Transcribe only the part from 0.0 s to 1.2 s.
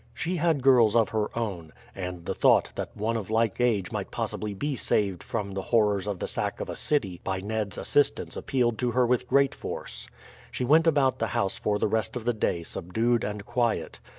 She had girls of